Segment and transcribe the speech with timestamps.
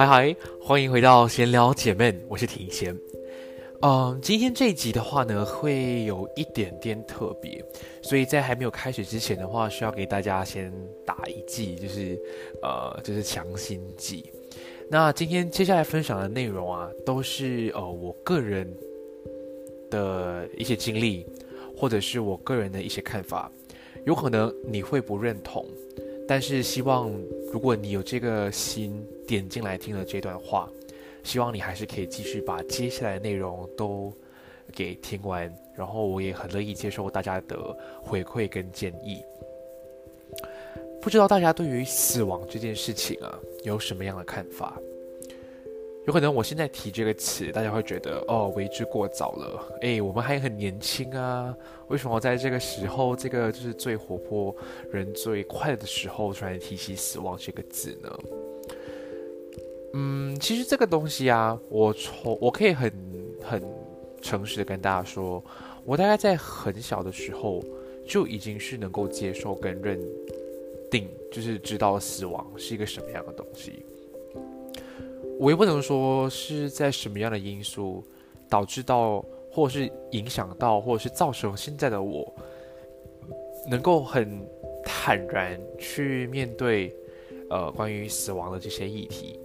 [0.00, 2.96] 嗨嗨，欢迎回到闲聊姐妹，我是庭贤。
[3.82, 7.62] 嗯，今天这一集的话呢，会有一点点特别，
[8.00, 10.72] 所以在还没有开始之前的话，需要给大家先
[11.04, 12.18] 打一剂，就是
[12.62, 14.24] 呃，就是强心剂。
[14.88, 18.74] 那今天接下来分享的内容啊，都是呃我个人
[19.90, 21.26] 的一些经历，
[21.76, 23.52] 或者是我个人的一些看法，
[24.06, 25.62] 有可能你会不认同。
[26.30, 27.10] 但是希望，
[27.52, 30.70] 如果你有这个心点进来听了这段话，
[31.24, 34.12] 希望你还是可以继续把接下来的内容都
[34.72, 35.52] 给听完。
[35.74, 39.20] 然后我也很乐意接受大家的回馈跟建议。
[41.02, 44.78] 不知道大家对于死亡这件事情啊，有什么样的看法？
[46.06, 49.78] 有可能我现在提这个词，大家会觉得哦，为之过早了。
[49.82, 51.54] 哎，我们还很年轻啊，
[51.88, 54.54] 为什么在这个时候，这个就是最活泼、
[54.90, 58.18] 人最快的时候，突然提起死亡这个字呢？
[59.92, 62.92] 嗯，其实这个东西啊，我从我可以很
[63.42, 63.62] 很
[64.22, 65.44] 诚实的跟大家说，
[65.84, 67.62] 我大概在很小的时候
[68.06, 70.00] 就已经是能够接受跟认
[70.90, 73.84] 定，就是知道死亡是一个什么样的东西。
[75.40, 78.04] 我也不能说是在什么样的因素
[78.46, 82.30] 导致到，或者是影响到，或者是造成现在的我
[83.66, 84.46] 能够很
[84.84, 86.94] 坦然去面对，
[87.48, 89.40] 呃，关于死亡的这些议题，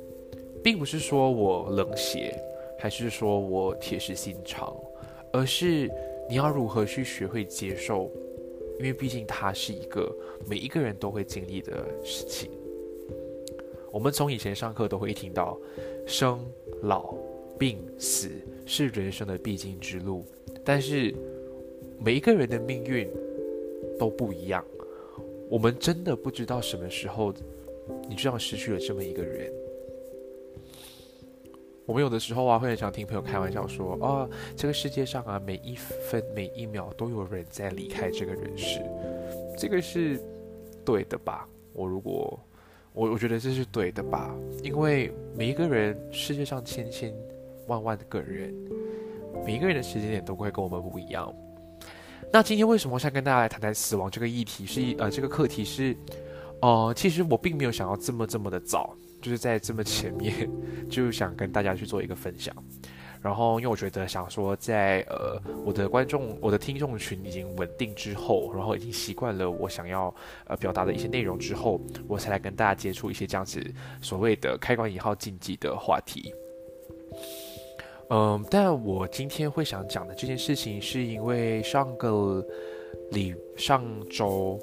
[0.61, 2.38] 并不是说我冷血，
[2.77, 4.75] 还是说我铁石心肠，
[5.31, 5.89] 而是
[6.27, 8.12] 你要如何去学会接受，
[8.79, 10.13] 因为毕竟它是一个
[10.45, 12.51] 每一个人都会经历的事情。
[13.95, 15.57] 我们从以前上课都会听到，
[16.06, 16.45] 生
[16.81, 17.16] 老
[17.57, 18.29] 病死
[18.66, 20.25] 是人生的必经之路，
[20.66, 21.16] 但是
[21.97, 23.09] 每一个人的命运
[23.97, 24.61] 都不一样。
[25.50, 27.33] 我们真的不知道什么时候，
[28.09, 29.50] 你就这样失去了这么一个人。
[31.85, 38.81] 我们有的时候啊，会很想听朋友开玩笑说：“啊，这个世界上啊，每一分每一秒都有人在离开这个人世。”
[39.57, 40.19] 这个是
[40.83, 41.47] 对的吧？
[41.72, 42.38] 我如果。
[42.95, 44.33] 我我觉得这是对的吧，
[44.63, 47.13] 因为每一个人，世界上千千
[47.67, 48.56] 万万个人，
[49.45, 51.31] 每一个人的时间点都会跟我们不一样。
[52.31, 54.66] 那今天为什么想跟大家来谈谈死亡这个议题？
[54.66, 55.95] 是呃，这个课题是，
[56.61, 60.50] 呃，其实我并没有想要这么这么的早，就是在这么前面，
[60.89, 62.56] 就想跟大家去做一个分享。
[63.25, 70.13] 然后，因为我觉得想说，在呃我的观众、我的听众群已经稳定之后，然后已经习惯了我想要
[70.46, 73.60] 呃表达的一些内容之后，我才来跟大家接触一些这样子
[74.00, 76.31] 所谓的开关引号禁忌的话题。
[78.12, 82.45] 嗯，但我今天会想讲的这件事情，是因为上个
[83.10, 84.60] 礼上周，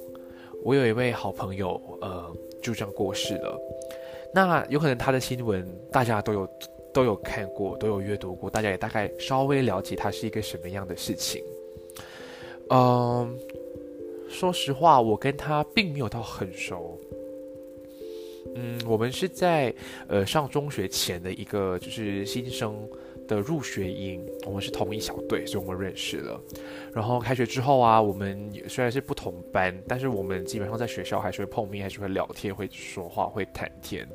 [0.63, 2.33] 我有一位好朋友呃
[2.63, 3.61] 就这样过世了。
[4.33, 6.49] 那有可能他的新闻大家都有。
[6.93, 11.43] 都有看过，都有阅读过，大家也大概稍微了解它是一个什么样的事情。
[12.69, 13.39] 嗯，
[14.29, 16.99] 说实话，我跟他并没有到很熟。
[18.55, 19.75] 嗯，我们是在
[20.09, 22.77] 呃上中学前的一个就是新生
[23.27, 26.41] 的入学营，我们是同一小队，所以我们认识了。
[26.93, 34.07] 然后开学之后啊，我们虽然是不同班，但是我们基本上在学校还是会碰面，还是会聊天，会说话，会谈天。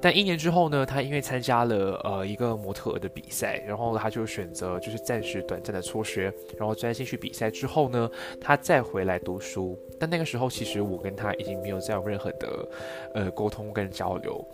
[0.00, 8.10] 但一年之后呢，他因为参加了呃一个模特儿的比赛，然后他就选择就是暂时短暂的辍学，然后专心去比赛之后呢，
[8.40, 9.78] 他再回来读书。
[9.98, 12.68] 但那个时候其实我跟他已经没有再有任何的
[13.14, 14.46] 呃沟通跟交流。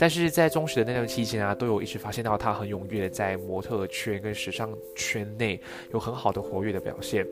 [0.00, 5.60] 但是在中学的那段期间啊，都有一直发现到他很踊跃的在模特圈跟时尚圈内
[5.92, 7.26] 有很好的活跃的表现，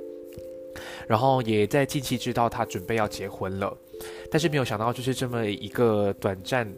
[1.06, 3.72] 然后也在近期知道他准备要结婚了，
[4.32, 6.68] 但是没有想到就是这么一个短暂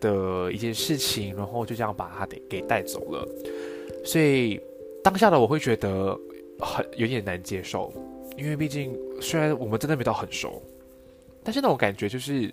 [0.00, 3.24] 的一件事情，然后就这样把他给给带走了，
[4.04, 4.60] 所以
[5.04, 6.18] 当下的我会觉得
[6.58, 7.92] 很有点难接受，
[8.36, 10.60] 因为毕竟虽然我们真的没到很熟，
[11.44, 12.52] 但是那种感觉就是。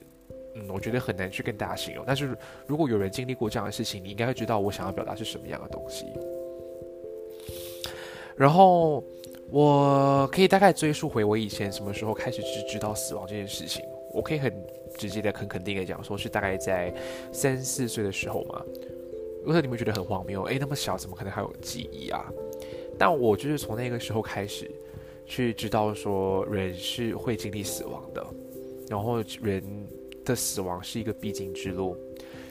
[0.55, 2.03] 嗯，我觉得很难去跟大家形容。
[2.05, 6.05] 但是如果有人经历过这样的事情，你应该会知道我想要表达是什么样的东西。
[8.35, 9.03] 然后
[9.50, 13.83] 我可以大概追溯回我以前什么时候开始知知道死亡这件事情。
[14.13, 14.53] 我可以很
[14.95, 16.94] 直接的、很肯定的讲，说是大概在
[17.31, 18.63] 三四岁的时候嘛。
[19.44, 22.31] 如果你们觉得很荒谬，诶，那么小怎么可能还有记忆啊？
[22.97, 24.69] 但我就是从那个时候开始
[25.25, 28.23] 去知道说人是会经历死亡的，
[28.88, 29.63] 然后人。
[30.25, 31.97] 的死亡是一个必经之路，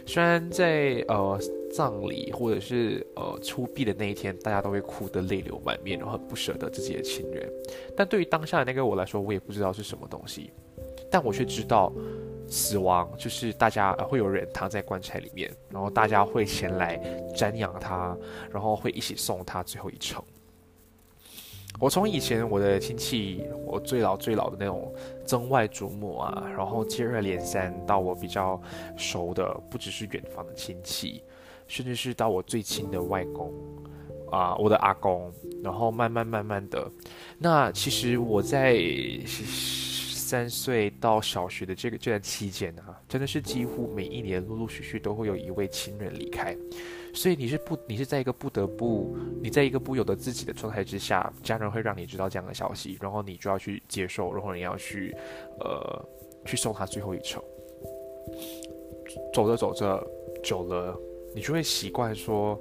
[0.06, 1.38] 虽然在呃
[1.72, 7.50] 葬礼或者是呃出殡的那一天，大家都会哭得泪流满面，然后很不舍得自己的亲人，
[7.96, 10.50] 但对于当下的那个我来说，我也不知道是什么东西，
[11.10, 11.92] 但我却知道，
[12.46, 16.98] 死亡就是大家会有人躺在棺材里面，然后大家会前来
[17.34, 18.16] 瞻仰他，
[18.50, 20.22] 然后会一起送他最后一程。
[21.80, 24.94] 我从以前我的亲戚，我最老最老的那种
[25.26, 28.60] 曾外祖母啊，然后接二连三到我比较
[28.96, 31.22] 熟的，不只是远房的亲戚，
[31.66, 33.52] 甚至是到我最亲的外公
[34.30, 35.32] 啊，我的阿公，
[35.62, 36.88] 然后慢慢慢慢的，
[37.36, 38.80] 那其实我在
[39.26, 46.56] 三岁到小学的这个这段期间啊，真的是几乎每一年陆陆续续都会有一位亲人离开。
[47.14, 55.14] 所以你是不，你是在一个不得不，你在一个不由得自己的状态之下，家人会让你知道这样的消息，然后你就要去接受，然后你要去，
[55.60, 56.04] 呃，
[56.44, 57.42] 去送他最后一程。
[59.32, 60.02] 走着走着，
[60.42, 60.98] 久了，
[61.34, 62.58] 你就会习惯说，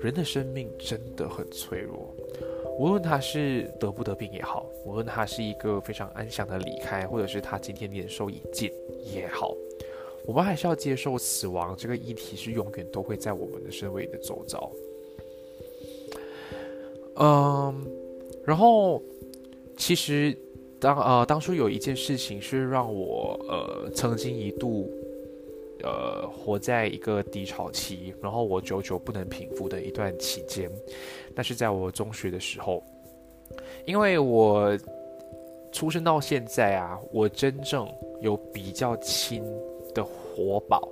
[0.00, 2.14] 人的生命真的很脆弱，
[2.78, 8.70] 无论他是得不得病也好，无论他是一个非常安详的离开，或者是他今天年寿已尽
[9.14, 9.54] 也好。
[10.28, 14.70] 我们还是要接受死亡这个议题，是永远都会在我们的身位的周遭。
[17.16, 17.86] 嗯，
[18.44, 19.02] 然后
[19.78, 20.36] 其实
[20.78, 24.92] 当呃当初有一件事情是让我呃曾经一度
[25.82, 30.70] 呃活在一个低潮期，然后我久久不能平复的一段期间，
[31.34, 32.84] 那是在我中学的时候，
[33.86, 34.78] 因为我
[35.72, 37.88] 出生到现在啊，我真正
[38.20, 39.42] 有比较亲。
[39.98, 40.88] 的活宝，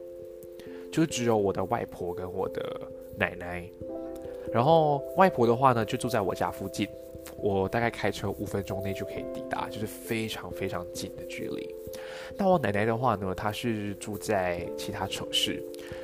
[0.91, 2.81] 就只有我的外婆跟我的
[3.17, 3.65] 奶奶。
[4.53, 6.89] 然后外婆的话呢，就住在我家附近，
[7.37, 11.73] 我大概开车五分钟内就可以抵达，就是非常非常近的距离。
[12.37, 15.63] 那我奶奶的话呢，她是住在其他城市，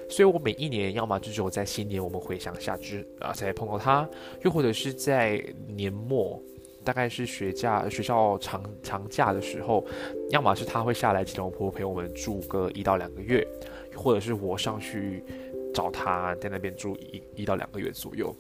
[0.09, 4.09] 所以我每一年要么就只有在新年我们回乡下之啊才碰到她，
[4.43, 6.41] 又或者是在年末。
[6.85, 9.85] 大概是学假学校长长假的时候，
[10.31, 13.47] 要么是他会下来吉隆坡陪我们住个一到两个月，
[13.95, 15.25] 或者是我上去
[15.73, 18.35] 找他在那边住一一到两个月左右。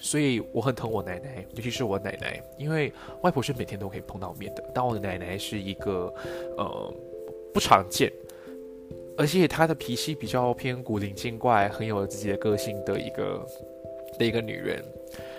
[0.00, 6.14] 所以我很疼我奶奶，尤其是我奶奶，因为外婆是每天都可以碰到面的，但我的奶奶是一个
[6.56, 6.94] 呃
[7.52, 8.12] 不常见，
[9.16, 13.44] 而且她的脾气比较偏古灵精怪，很有自己的个性的一个
[14.18, 14.84] 的一个女人。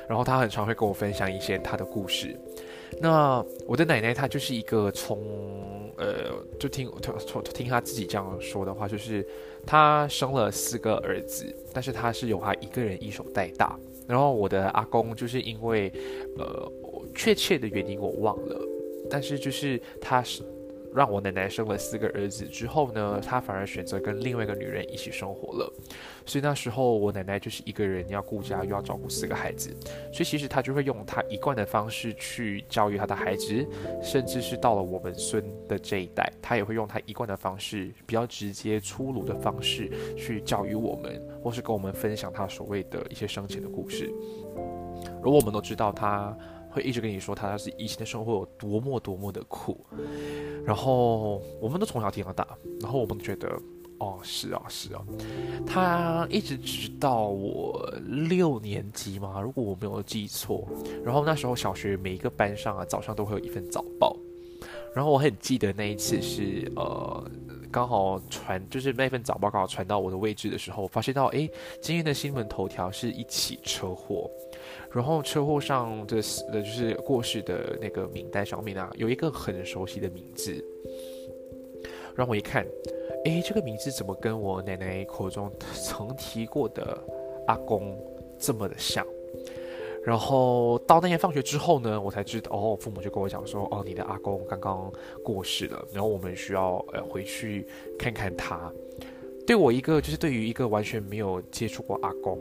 [0.10, 2.36] 然后他很常会跟我分享一些他的故事。
[3.00, 5.22] 那我的奶奶她就是一个从
[5.96, 6.92] 呃，就听
[7.28, 9.24] 从听他自己这样说的话，就是
[9.66, 13.78] 他生了四个儿子，但是他是由他一个人一手带大。
[14.08, 15.94] 然后我的阿公就是因为
[16.38, 16.72] 呃
[17.13, 18.60] 确切的原因我忘了，
[19.10, 20.42] 但是就是他是。
[20.93, 25.74] 让我奶奶生了四个儿子之后呢，她反而选择跟另外一个女人一起生活了。
[26.25, 29.69] 所以那时候我奶奶就是一个人要顾家，又要照顾四个孩子。
[30.12, 33.65] 所以其实她就会用她一贯的方式去教育她的孩子，
[34.01, 44.12] 甚至是到了我们孙的这一代，她也会用她一贯的方式，比较直接粗鲁的方式去教育我们，或是跟我们分享她所谓的一些生前的故事。
[45.24, 46.36] 而我们都知道她。
[46.70, 49.86] 会一直跟你说他是以前的生活有多么多么的苦，
[50.66, 52.48] 然后我们都从小听到大，
[52.82, 53.50] 然后我们觉得
[54.00, 55.04] 哦，是啊，是啊，
[55.66, 60.68] 他一直直到我六年级嘛，如果我没有记错，
[61.04, 64.16] 然后那时候小学每一个班上啊，早上都会有一份早报，
[64.96, 67.32] 然后我很记得那一次是呃，
[67.70, 71.50] 刚好传就是那份早报刚好传到我的位置的时候，发现到哎，
[71.82, 74.32] 今天的新闻头条是一起车祸，
[74.91, 76.17] 然后车祸上的
[76.51, 80.63] 的就是过世的那个名单上面啊，有一个很熟悉的名字，
[82.15, 82.65] 让我一看。
[83.25, 86.98] 哎，这个名字怎么跟我奶奶口中曾提过的
[87.48, 87.98] 阿公
[88.39, 89.05] 这么的像？
[90.05, 94.91] 然后到那天放学之后呢，我才知道哦，父母就跟我讲说，哦，你的阿公刚刚
[95.22, 97.67] 过世了，然后我们需要呃回去
[97.98, 98.72] 看看他。
[99.46, 102.39] 对我一个就是对于一个完全没有接触过阿公，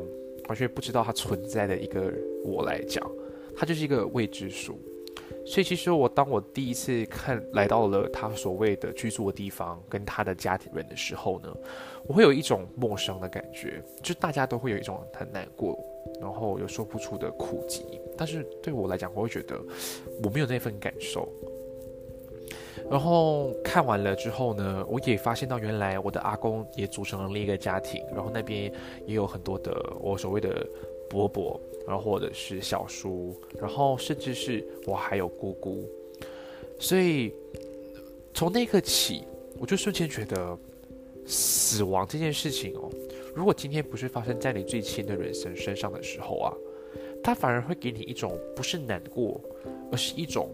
[0.48, 2.12] 完全不知道他存在的一个
[2.44, 3.08] 我来讲，
[3.56, 4.78] 他就是一个未知数。
[5.44, 11.54] 所以其实我当我第一次看来到了他所谓的居住的地方跟他的家庭人的时候呢，
[12.06, 15.78] 我会有一种陌生的感觉，就大家都会有一种很难过，
[16.20, 17.84] 然后有说不出的苦疾。
[18.16, 19.58] 但是对我来讲，我会觉得
[20.22, 21.26] 我没有那份感受。
[22.90, 28.72] 然后看完了之后呢，我也发现到原来我的阿公也组成了另一个家庭，然后那边
[29.06, 30.66] 也有很多的我所谓的
[31.08, 31.60] 伯伯。
[31.86, 35.88] 然后或者是小叔，然后甚至是我还有姑姑，
[36.78, 37.32] 所以
[38.34, 39.22] 从那一刻起，
[39.58, 40.54] 我就瞬间觉得
[41.24, 42.90] 死亡这件事情哦，
[43.34, 46.52] 如果今天不是发生在你最亲的人身身上的时候啊，
[47.24, 49.40] 它反而会给你一种不是难过，
[49.90, 50.50] 而是一种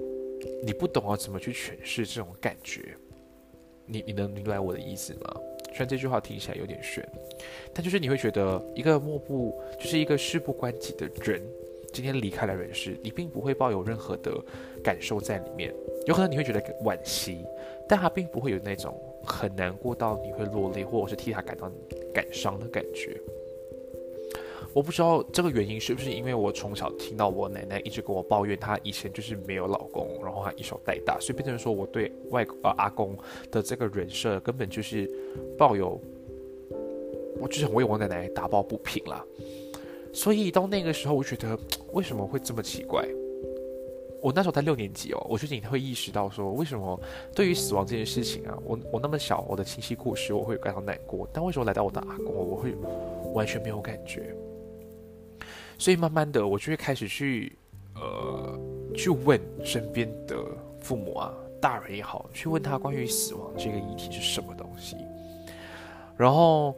[0.62, 2.96] 你不懂要怎么去诠释这种感觉。
[3.86, 5.36] 你你能明白我的意思吗？
[5.68, 7.06] 虽然这句话听起来有点悬，
[7.74, 11.42] 但就是你会觉得一个漠不，就是一个事不关己的人，
[11.92, 14.32] 今天离开了人世，你并不会抱有任何的
[14.82, 15.74] 感受在里面。
[16.06, 17.44] 有可能你会觉得惋惜，
[17.88, 21.70] 但他并不会有那种很难过到你会落泪，或者是替他感到
[22.14, 23.20] 感伤的感觉。
[24.75, 33.16] 我不知道这个原因是不是因为我从小听到我奶奶一直跟我抱怨，她以前就是没有老公，然后她一手带大，所以变成说我对外呃阿公
[33.52, 35.09] 的这个人设根本就是
[35.57, 36.00] 抱有，
[37.40, 39.25] 我就想为我奶奶打抱不平啦。
[40.12, 41.57] 所以到那个时候，我觉得
[41.93, 43.07] 为什么会这么奇怪？
[44.21, 46.99] 我那时候才六年级哦，我最近会意识到说，为什么
[47.35, 52.75] 对于死亡这件事情啊，我我那么小，我的亲戚故事我会感到难过，但为什么来到我的阿公，我会
[53.35, 54.35] 完全没有感觉？
[55.78, 57.57] 所以慢慢的，我就会开始去，
[57.95, 58.59] 呃，
[58.95, 60.37] 去问身边的
[60.81, 64.97] 父母啊，大人也好，去问他关于死亡这个议题是什么东西。
[66.16, 66.75] 然后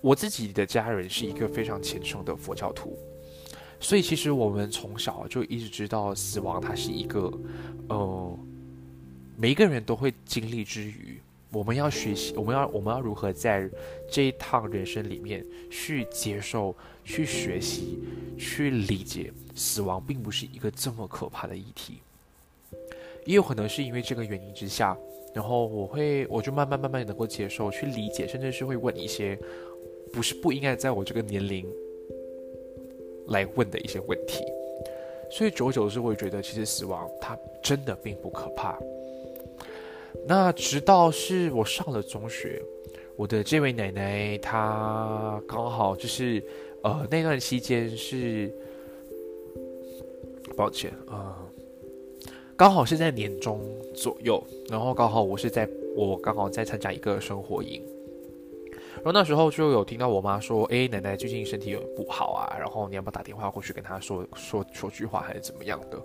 [0.00, 2.98] 我自己的家人是一个非常虔诚的佛教徒，
[3.78, 7.30] 所以其实我们从小就一直知道死亡它是一个，
[7.88, 8.38] 呃，
[9.36, 11.20] 每一个人都会经历之余。
[11.52, 13.68] 我们要学习，我们要我们要如何在
[14.08, 17.98] 这一趟人生里面去接受、去学习、
[18.38, 21.98] 去理解死亡，并不是一个这么可怕的议题。
[23.24, 24.96] 也有可能是因为这个原因之下，
[25.34, 29.36] 然后我会我就慢慢慢慢能够接受、去理解，甚至是会问一些
[30.12, 31.66] 不是不应该在我这个年龄
[33.26, 34.44] 来问的一些问题。
[35.30, 38.78] 所以久久之，我会觉得其实死亡它真的并不可怕。
[40.26, 42.62] 那直到是我上了中学，
[43.16, 46.42] 我的这位奶奶她刚好就是，
[46.82, 48.52] 呃，那段期间是，
[50.56, 51.36] 抱歉啊，
[52.56, 53.60] 刚好是在年中
[53.94, 57.82] 左右，然后刚好我是在我刚好在参加一个生活营，
[58.96, 66.00] 然后那时候就有听到我妈说，哎，奶奶最近身体有不好啊，然后你要不要打电话过去跟她说说说句话还是怎么样的？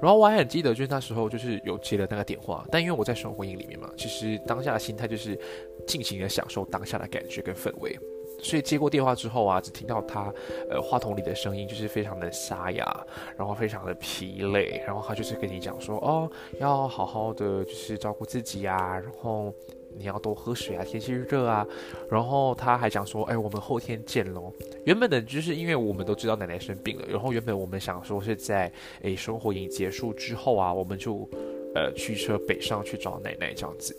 [0.00, 5.38] 然后我还很记得，就是那时候就是有接了那个电话，但因为我在生活营里面嘛，其实当下的心态就是
[5.86, 7.98] 尽情的享受当下的感觉跟氛围，
[8.40, 10.32] 所以接过电话之后啊，只听到他
[10.70, 13.06] 呃话筒里的声音就是非常的沙哑，
[13.36, 19.54] 然后非常的疲累，然后他就是跟你讲说，哦，要好好的就是照顾自己啊，然后。
[19.96, 21.66] 你要多喝水啊，天气热啊。
[22.10, 24.52] 然后他还讲说，哎，我们后天见喽。
[24.84, 31.28] 原本的就是因为我们都知道奶奶生病了，然后原本我们想说是在哎生活营结束之后啊，我们就
[31.74, 33.96] 呃驱车北上去找奶奶这样子。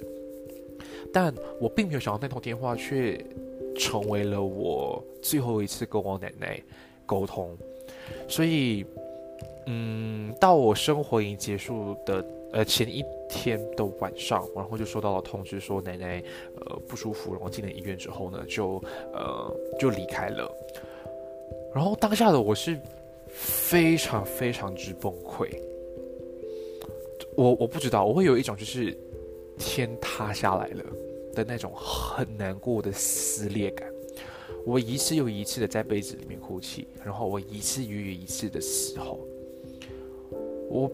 [1.13, 3.23] 但我并没有想到那通电话却
[3.77, 6.61] 成为了我最后一次跟我奶奶
[7.05, 7.57] 沟通。
[8.27, 8.85] 所以，
[9.67, 12.25] 嗯，到我生活营结束的。
[12.53, 16.23] 呃，前一天的晚上，然后就收到了通知，说奶奶
[16.55, 18.81] 呃不舒服，然后进了医院之后呢，就
[19.13, 20.51] 呃就离开了。
[21.73, 22.77] 然后当下的我是
[23.29, 25.49] 非常非常之崩溃，
[27.37, 28.97] 我我不知道，我会有一种就是
[29.57, 30.83] 天塌下来了
[31.33, 33.89] 的那种很难过的撕裂感。
[34.65, 39.19] 我一次又一次的在被子里面哭泣，然后我一次又一次的嘶吼。
[40.69, 40.91] 我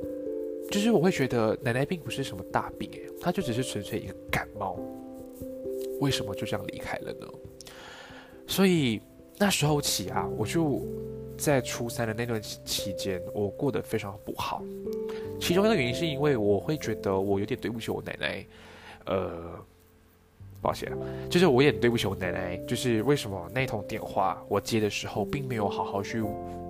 [0.70, 4.78] 就是我会觉得奶奶并不是什么大病，她就只是纯粹一个感冒，
[6.00, 7.28] 为什么就这样离开了呢？
[8.48, 9.02] 所以
[9.38, 10.82] 那时候起啊，我就
[11.38, 14.64] 在初三的那段期间，我过得非常不好。
[15.40, 18.46] 其中一个原因是因为我会觉得我有点对不起我奶奶，
[19.06, 19.60] 呃。
[20.60, 20.92] 抱歉，
[21.30, 22.58] 就是我也对不起我奶奶。
[22.66, 26.20] 就是为什么那通电话我接的时候，并没有好好去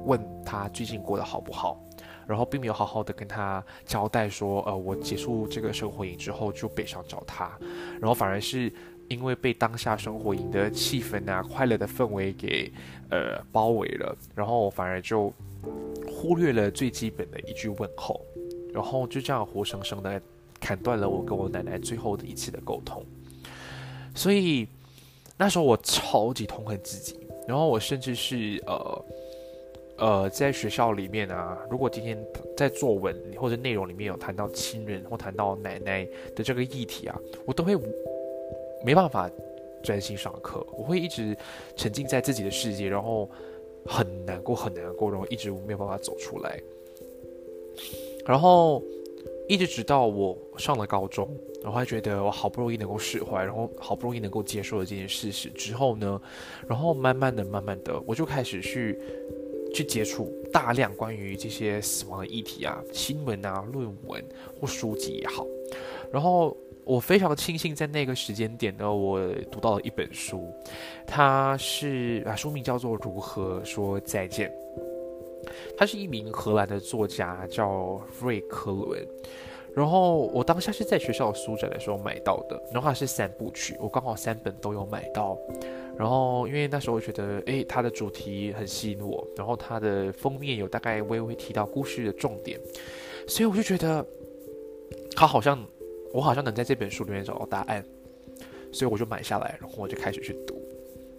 [0.05, 1.81] 问她最近过得好不好，
[2.27, 7.57] 然后并没有好好的跟她交代说，呃，我结束这个生活营之后就北上找她，
[7.99, 8.71] 然后反而是
[9.07, 12.71] 因为被当下生活营的气氛啊、快乐的氛围给
[13.09, 15.33] 呃包围了，然后我反而就
[16.05, 18.19] 忽略了最基本的一句问候，
[18.73, 20.21] 然后就这样活生生的
[20.59, 23.01] 砍断了我跟我奶奶最后的一次的沟通。
[24.13, 24.67] 所以
[25.37, 27.17] 那时候我超级痛恨自己，
[27.47, 29.05] 然后我甚至是呃
[29.97, 32.17] 呃在学校里面啊，如果今天
[32.55, 37.75] 在作文或者内容里面有谈到亲人或谈到奶奶的这个议题啊，我都会
[38.85, 39.29] 没办法
[39.83, 41.35] 专心上课，我会一直
[41.75, 43.29] 沉浸在自己的世界，然后
[43.85, 46.61] 很难过很难过，然后一直没有办法走出来，
[48.25, 48.83] 然后。
[49.49, 51.25] 一直直到我上了高中，
[51.63, 56.21] 然后还觉得我好不容易能够释怀，然后好不容易能够接受了这件事实之后呢，
[56.67, 58.99] 然后慢慢的、慢慢的，我就开始去
[59.73, 64.23] 去接触大量关于这些死亡的议题啊、新闻啊、论文
[64.59, 65.45] 或书籍也好。
[66.11, 69.19] 然后我非常庆幸在那个时间点呢，我
[69.51, 70.51] 读到了一本书，
[71.05, 74.49] 它是啊，书名叫做《如何说再见》。
[75.77, 79.07] 他是一名荷兰的作家，叫瑞克伦。
[79.73, 85.37] 然后我当下是在学校书展的时候买到的，然后它是三部曲，我刚好三本都有买到。
[85.97, 92.59] 然后因为那时候觉得，诶，它的主题很吸引我，然后它的封面有大概微微提到故事的重点，
[93.27, 94.05] 所以我就觉得，
[95.15, 95.65] 他好像
[96.13, 97.83] 我好像能在这本书里面找到答案，
[98.71, 100.55] 所以我就买下来，然后我就开始去读。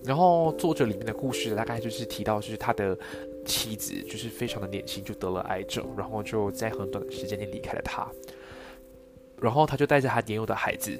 [0.04, 2.96] 然后作者里面的故事大概就是提到，就是他的
[3.44, 8.08] 妻子就是非常的年轻就得了癌症，然后就在很短的时间内离开了他。
[9.40, 10.96] 然后他就带着他年幼的孩子，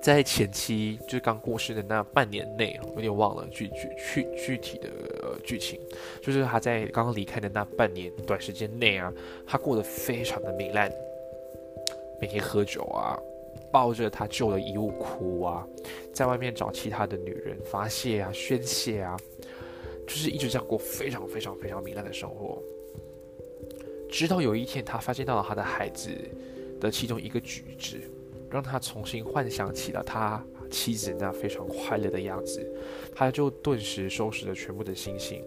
[0.00, 4.88] 在前期就是刚过世的那半年内，我有点忘了具具具具体的
[5.44, 5.80] 剧情，
[6.22, 9.12] 就是他在刚刚离开的那半年短时间内啊，
[9.46, 10.90] 他过得非常的糜烂，
[12.20, 13.18] 每天喝酒啊。
[13.70, 15.66] 抱着他旧的衣物哭啊，
[16.14, 19.14] 在外面找其他的女人发泄啊、宣泄啊，
[20.06, 22.62] 就是一直这样过非常非常非常糜烂的生活。
[24.08, 26.08] 直到有一天，他发现到了他的孩子
[26.80, 28.00] 的其中一个举止，
[28.50, 32.64] 让他重新幻想起了他妻子那非常快乐的样子，
[33.14, 35.44] 他就顿时收拾了全部的心情，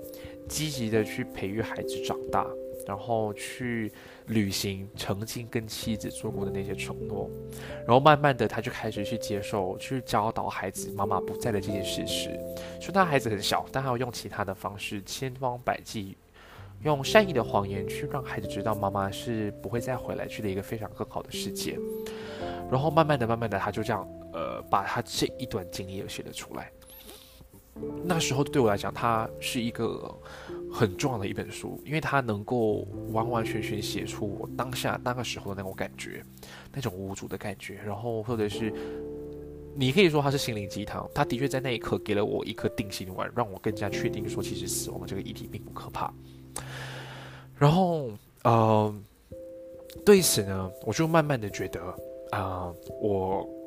[0.48, 2.46] 积极的去培育孩子长大。
[2.88, 3.92] 然后去
[4.26, 7.30] 履行曾经跟妻子做过的那些承诺，
[7.86, 12.32] 然后慢慢的他就开始去接受、去教导孩子妈妈不在的这件事实。
[12.82, 16.18] 说他孩子很小，但还要用其他的方式，千方百计，
[16.84, 21.78] 用善意的谎言去让孩子知道妈妈是不会再回来，去的一个非常更好的世界。
[22.72, 26.72] 然后慢慢的、慢慢的，他就这样，呃，把他这一段经历也写了出来。
[28.04, 30.18] 那时候对我来讲，它是一个。
[30.74, 36.24] 很重要的一本书，因为它能够完完全全写出我当下那个时候的那种感觉，
[36.72, 37.76] 那种无助的感觉。
[37.86, 38.74] 然后或者是
[39.76, 46.14] 你可以说它是心灵鸡汤，它的确在那一刻给了我一颗定心丸，让我更加确定说，其实死亡这个议题并不可怕。
[47.58, 48.10] 然后，
[48.44, 48.96] 呃，
[50.06, 51.82] 对此呢，我就慢慢的觉得，
[52.32, 53.61] 啊，我。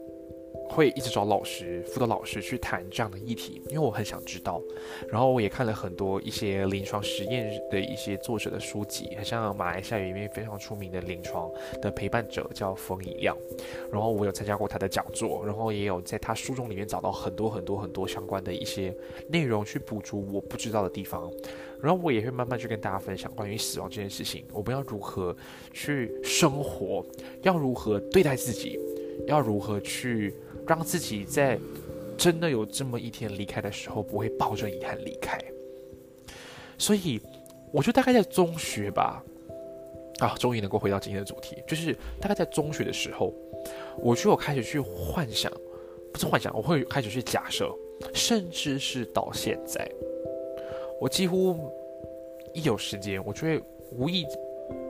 [0.68, 4.60] 会一直找老师、辅导老师去谈这样的议题，因为我很想知道。
[5.08, 11.50] 然后我也看了很多一些临床实验的一些作者的书籍，很像马来西亚有一位非常出名的临床
[11.80, 13.36] 的陪伴者叫冯以亮。
[13.92, 18.94] 然后我有参加过他的讲座，然后也有在他书中里面找到很多很多很多相关的一些
[19.28, 21.30] 内容去补足我不知道的地方。
[21.80, 25.36] 然后我也会慢慢去跟大家分享关于死亡这件事情，我们要如何
[25.70, 27.04] 去生活，
[27.42, 28.80] 要如何对待自己，
[29.26, 30.34] 要如何去。
[30.66, 31.60] 让自己在
[32.16, 35.38] 真的有这么一天离开的时候，不会抱着遗憾离开。
[36.78, 37.20] 所以，
[37.70, 39.22] 我就大概在中学吧，
[40.20, 43.30] 啊，终于能够回到今天的主题，就是大概在中学的时候，
[43.98, 45.52] 我就有开始去幻想，
[46.10, 47.70] 不是幻想，我会开始去假设，
[48.14, 49.86] 甚至是到现在，
[50.98, 51.70] 我几乎
[52.54, 54.24] 一有时间，我就会无意、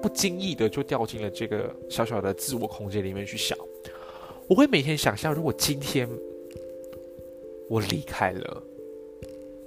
[0.00, 3.58] 不经意的就掉进了这个小小的自我空间里面去想。
[4.46, 6.08] 我会每天想象，如果今天
[7.68, 8.62] 我离开了，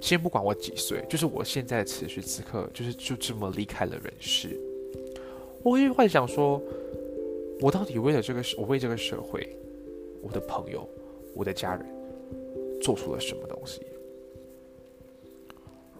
[0.00, 4.48] 先不管我几岁，就是我现在此时此刻，就是就这么离开了人世，
[5.64, 6.62] 我会幻想说，
[7.60, 9.48] 我到底为了这个，我为这个社会，
[10.22, 10.88] 我的朋友，
[11.34, 11.84] 我的家人，
[12.80, 13.82] 做出了什么东西？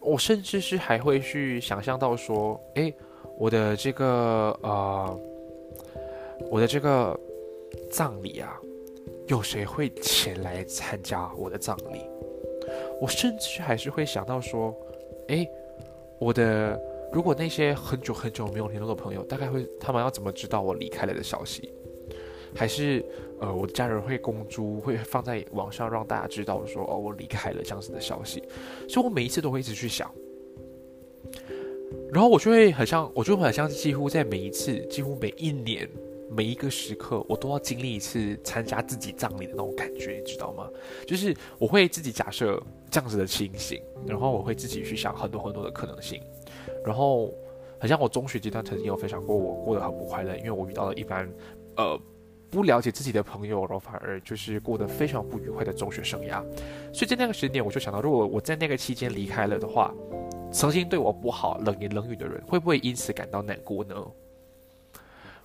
[0.01, 2.95] 我甚至是还会去想象到说，哎，
[3.37, 5.21] 我的这个呃，
[6.49, 7.19] 我的这个
[7.91, 8.57] 葬礼啊。
[9.29, 12.01] 有谁会前来参加我的葬礼？
[13.01, 14.75] 我甚至还是会想到说，
[15.29, 15.47] 哎，
[16.19, 16.81] 我的
[17.13, 21.71] 如果那些很久很久没有联络的朋友，大概会他们要怎么知道我离开了的消息？
[22.55, 23.05] 还是
[23.39, 28.43] 呃，我的家人会公诸，会放在网上让大家知道说，哦，我离开了这样子的消息。
[28.89, 30.11] 所以我每一次都会一直去想，
[32.11, 35.87] 然后我就会很像，我就会很像几乎在每一次，几乎每一年。
[36.31, 40.69] 每一个时刻，我都要经历一次参加自己葬礼的那种感觉，你知道吗？
[41.07, 46.21] 就是我会自己假设这样子的情形，然后我会自己去想很多很多的可能性，
[46.85, 47.33] 然后
[47.79, 51.29] 很像我中学阶段曾经有分享过，我过得很不快乐，因为我遇到了一般
[51.77, 51.99] 呃
[52.51, 56.43] 不了解自己的朋友，然后反而就是过得非常不愉快的中学生涯。
[56.93, 59.95] 所以在那个时间点，我就想到，如果我在那个期间离开了的话，
[60.53, 63.95] 曾经对我不好、冷言冷语的人，会不会因此感到难过呢？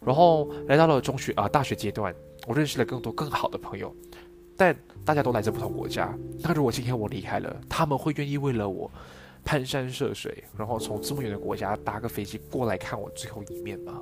[0.06, 2.14] 然后来到了中学啊，大学阶段，
[2.48, 3.96] 我认识了更多更好的朋友，
[4.58, 6.14] 但大家都来自不同国家。
[6.40, 8.90] 那如果今天我离开了，他们会愿意为了我
[9.44, 14.02] 攀山涉水，然后从这么远的国家搭个飞机过来看我最后一面吗？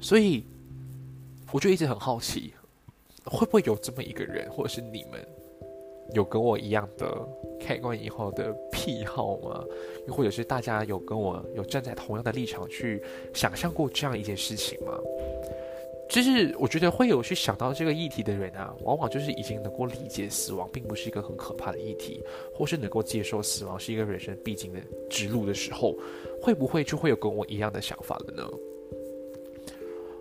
[0.00, 0.44] 所以，
[1.52, 2.52] 我就一直很好奇，
[3.24, 5.26] 会不会有这么一个人，或者是你们？
[6.14, 7.28] 有跟我一样的
[7.60, 9.64] 开关以后的癖好吗？
[10.06, 13.02] 又或者是大家有跟我有站在同样的立场去
[13.34, 14.98] 想象过这样一件事情吗？
[16.08, 25.94] 就是我觉得会有去想到这个议题的人啊，往往就是已经能够理解死亡并不是一个很可怕的议题，或是能够接受死亡是一个人生必经的之路的时候，
[26.40, 28.42] 会不会就会有跟我一样的想法了呢？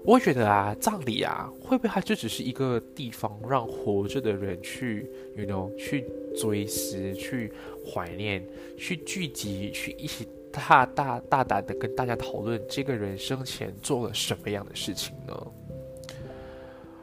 [0.07, 7.51] 我觉得啊，葬礼啊，会不会它就只是一个地方，让活着的人去，you know，去追思、去
[7.85, 8.41] 怀念、
[8.77, 15.47] 去聚集、去一起大大大胆的跟大家讨论这个人生前做了什么样的事情呢？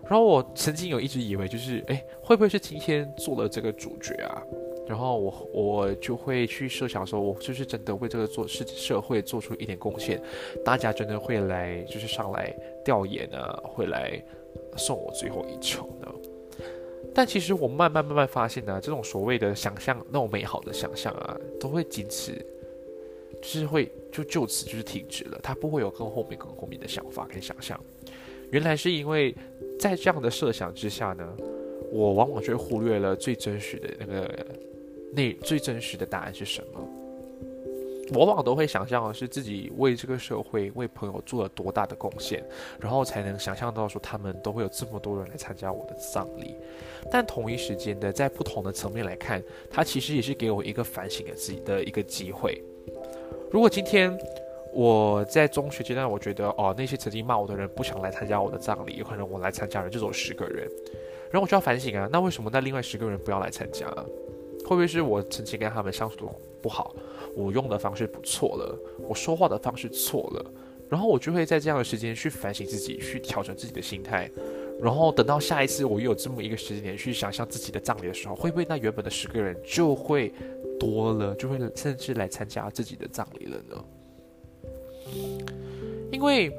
[0.05, 4.40] 然后我曾经有一直以为，就是哎，会不会是今天做了这个主角啊？
[4.87, 10.20] 然后我我就会去设想说，我就是真的为这个做社社会做出一点贡献，
[10.62, 14.23] 大家真的会来就是上来调研啊，会来
[14.77, 16.09] 送我最后一程的。
[17.14, 22.33] 但其实我慢慢慢慢发现呢，这种所谓的想象那种美好的想象啊，都会仅此，
[23.40, 27.81] 就是会就就此就是停止了，它不会有更后面更后面的想法跟想象。
[28.51, 29.35] 原来是因为
[29.81, 31.27] 在这样的设想之下呢，
[31.90, 34.47] 我往往就会忽略了最真实的那个。
[35.14, 36.81] 那最真实的答案是什么？
[38.12, 42.44] 往往都会想象的是自己为这个社会、为朋友做了多大的贡献，
[42.79, 46.55] 然后才能想象到说他们都会有这么多人来参加我的葬礼。
[47.11, 52.62] 但同一时间的，在不同的层面来看，它其实也是给我一个反省的自己的一个机会。
[53.50, 54.14] 如果今天
[54.70, 60.68] 我在中学阶段，我觉得哦，那些曾经骂我的人不想来参加我的葬礼，有可能我来参加人就走十个人，
[61.31, 63.87] 然后我就要反省啊，那为什么那另外十个人不要来参加？
[64.64, 66.94] 会不会是我曾经跟他们相处的不好？
[67.37, 70.53] 我用的方式不错了，我说话的方式错了，
[70.88, 74.31] 然后我就会在这样的时间去反省自己，去调整自己的心态，
[74.81, 80.33] 然后等到下一次我又有这么一个时间点去想象自己的葬礼的时候，会不会那原本的十个人就会
[80.79, 83.85] 多了，就会甚至来参加自己的葬礼了呢？
[86.12, 86.57] 因为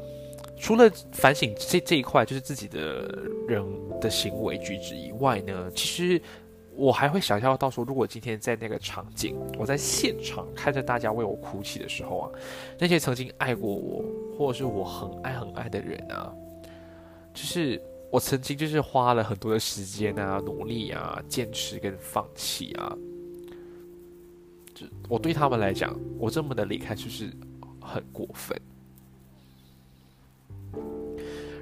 [0.59, 3.09] 除了反省这这一块，就是自己的
[3.47, 3.63] 人
[4.01, 6.21] 的行为举止以外呢，其实。
[6.77, 12.29] 我还会想象到说，如果今天在那个场景，我在现场看着大家为我哭泣的时候啊，
[12.77, 14.03] 那些曾经爱过我，
[14.38, 16.33] 或者是我很爱很爱的人啊，
[17.33, 22.97] 就是我曾经就是花了很多的时间啊、努力啊、坚持跟放弃啊，
[24.73, 27.31] 就我对他们来讲，我这么的离开就是
[27.81, 28.59] 很过分。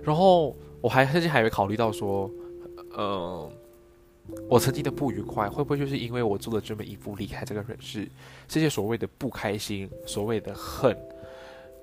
[0.04, 2.30] 然后我还甚至还会考虑到说，
[2.98, 3.52] 嗯。
[4.50, 8.08] 我曾经的不愉快，会不会就是因为我做了这么一步离开这个人世？
[8.48, 10.98] 这些所谓的不开心、所谓的恨、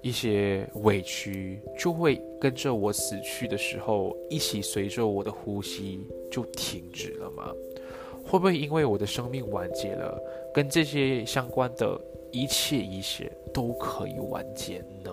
[0.03, 7.53] 一些委屈，就会跟着我死去的时候一起随着我的呼吸就停止了吗？
[8.24, 10.18] 会不会因为我的生命完结了，
[10.55, 12.00] 跟这些相关的
[12.31, 15.11] 一切一切都可以完结呢？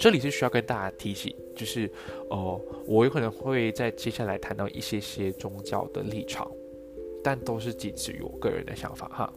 [0.00, 1.86] 这里是需要跟大家提醒，就是
[2.30, 6.50] 哦，我有可能会在接下来谈到一些些宗教的立场，
[7.22, 9.30] 但都是仅止于我个人的想法哈。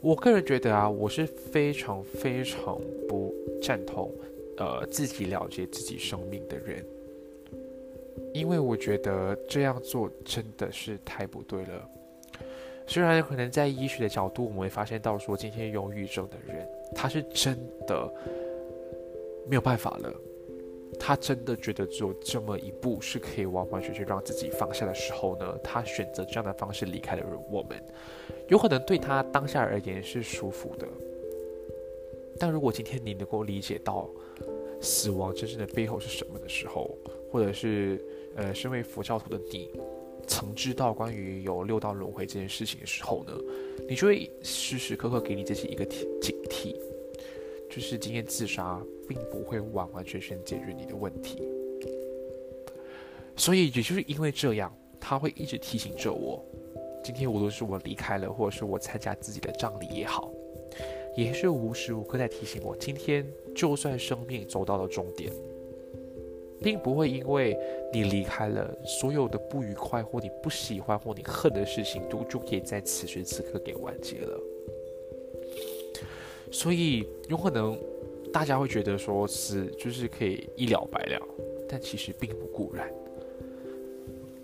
[0.00, 4.08] 我个人觉得啊，我是非常非常不赞同，
[4.56, 6.86] 呃，自己了解自己生命的人。
[8.32, 11.90] 因为我觉得这样做真的是太不对了。
[12.86, 18.14] 虽然可能在医学的角度，我们会发现到说，今天忧郁症的人，他是真的
[19.46, 20.12] 没有办法了，
[20.98, 27.82] 他真的觉得只有这么一步是可以完完全全让自己放下的时候呢，他选择这样的方式离开了我们，
[28.48, 30.86] 有可能对他当下而言是舒服的。
[32.38, 34.10] 但如果今天你能够理解到
[34.80, 36.96] 死亡真正的背后是什么的时候，
[37.30, 38.04] 或者是
[38.34, 39.70] 呃，身为佛教徒的你，
[40.26, 43.32] 曾知道关于有六道轮回这件事情的时候呢，
[43.88, 46.74] 你就会时时刻刻给你自己一个警惕，
[47.74, 51.42] 就是今天自杀并不会完完全全解决你的问题。
[53.36, 56.40] 所以也就是因为这样，他会一直提醒着我，
[57.02, 60.30] 今天无论是我离开了，或者是我参加自己的葬礼也好，
[61.16, 65.32] 也是无时无刻在提醒我，今天就算生命走到了终点。
[66.62, 67.58] 并不会因为
[67.92, 74.40] 你离开了，所有的不愉快或你不喜欢或你恨的事情，都就可以在此时此刻给完结了。
[76.54, 77.76] 所以有可能
[78.32, 81.20] 大家会觉得说死就是可以一了百了，
[81.68, 82.88] 但其实并不固然。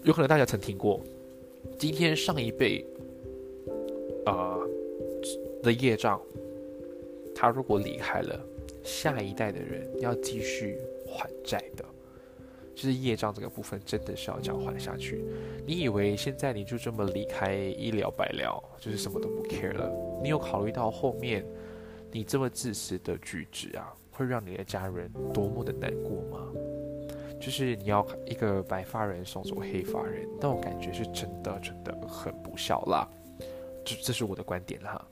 [0.03, 1.01] 有可能大家曾听过，
[1.79, 2.85] 今天上一辈
[4.27, 4.59] 啊
[5.63, 6.21] 的业障，
[7.33, 8.45] 他如果离开了，
[8.83, 11.85] 下一代的人要继续还债的。
[12.75, 15.23] 就是业障这个部分真的是要这样还下去。
[15.65, 19.89] 你以为现在你就这么离开一了百了，就是什么都不 care 了？
[20.21, 21.45] 你有考虑到后面
[22.13, 26.47] 你这么自私的举止啊，会让你的家人多么的难过吗？
[27.41, 33.09] 就是你要一个白发人送走黑发人，那种感觉是真的真的很不孝啦。
[33.85, 35.09] 这这是我的观点哈。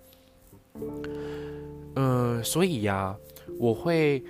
[1.96, 3.16] 嗯，所以呀，
[3.58, 4.22] 我会。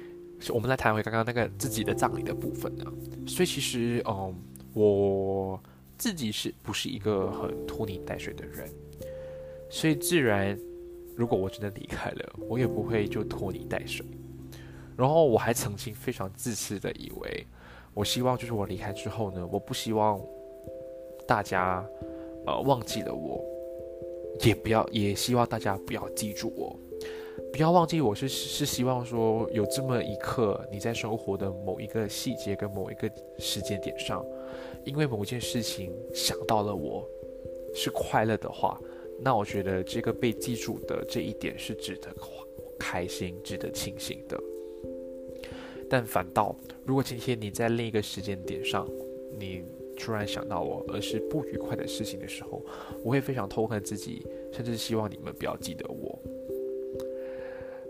[0.50, 2.84] 我们来谈回刚刚那个自己的葬礼的部分呢。
[3.26, 4.32] 所以其实，嗯，
[4.72, 5.60] 我
[5.96, 8.70] 自己是不是一个很拖泥带水的人？
[9.68, 10.56] 所以自然，
[11.18, 14.06] 如果我真的离开了，我也不会就拖泥带水。
[14.96, 17.44] 然后我还曾经非常自私的以为，
[17.92, 20.20] 我希望就是我离开之后呢，我不希望
[21.26, 21.84] 大家
[22.46, 23.44] 呃忘记了我，
[24.44, 26.78] 也不要 也希望大家不要记住我。
[27.52, 34.24] 不要忘记，我是是希望说，有这么一刻，你在生活的某一个细节跟某一个时间点上，
[34.84, 37.04] 因为某件事情想到了我，
[37.74, 38.78] 是快乐的话，
[39.20, 42.08] 那我觉得这个被记住的这一点是值得
[42.78, 44.38] 开心、值得庆幸的。
[45.90, 46.54] 但反倒，
[46.84, 48.86] 如果今天你在另一个时间点上，
[49.38, 49.64] 你
[49.96, 52.62] 突然想到我，而是不愉快的事情的时候，
[53.02, 56.18] 我会非常痛恨自己，甚至希望你们不要记得我。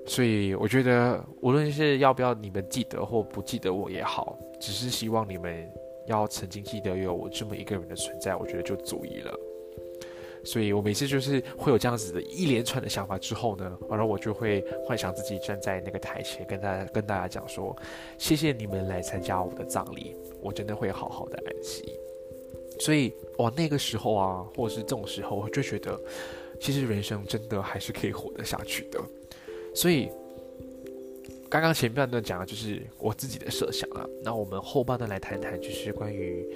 [0.06, 5.68] 所以我觉得，无论是要不要你们记得或不记得我也好，只是希望你们
[6.06, 9.37] 要曾经记得有我这么一个人的存在，我觉得就足以了。
[10.44, 17.76] 所以我每次就是会有这样子的一连串的想法之后呢，然后我就会幻想自己站在那个台前，跟大家跟大家讲说：
[18.18, 21.84] 谢谢你们来参加我的葬礼，我真的会好好的安息。
[22.80, 26.00] 所以哇，那个时候啊，或者是这种时候，我就觉得，
[26.60, 29.00] 其实人生真的还是可以活得下去的。
[29.74, 30.08] 所以，
[31.48, 34.06] 刚刚前半段讲的就是我自己的设想啊。
[34.22, 36.46] 那我们后半段来谈谈，就是关于